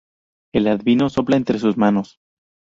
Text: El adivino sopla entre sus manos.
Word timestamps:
El 0.55 0.67
adivino 0.67 1.05
sopla 1.11 1.35
entre 1.37 1.59
sus 1.59 1.77
manos. 1.77 2.17